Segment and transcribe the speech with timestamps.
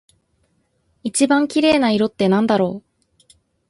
[1.03, 2.83] 一番綺麗な色ってなんだろう？